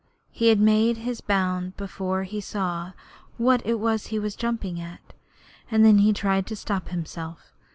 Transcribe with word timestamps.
He 0.31 0.55
made 0.55 0.97
his 0.97 1.21
bound 1.21 1.77
before 1.77 2.23
he 2.23 2.41
saw 2.41 2.93
what 3.37 3.63
it 3.63 3.75
was 3.79 4.07
he 4.07 4.17
was 4.17 4.35
jumping 4.35 4.79
at, 4.81 5.13
and 5.69 5.85
then 5.85 5.99
he 5.99 6.11
tried 6.11 6.47
to 6.47 6.55
stop 6.55 6.87
himself. 6.87 7.53